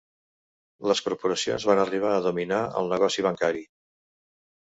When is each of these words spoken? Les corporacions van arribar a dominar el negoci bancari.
Les 0.91 1.01
corporacions 1.07 1.67
van 1.71 1.81
arribar 1.83 2.13
a 2.15 2.23
dominar 2.27 2.61
el 2.81 2.91
negoci 2.93 3.27
bancari. 3.27 3.61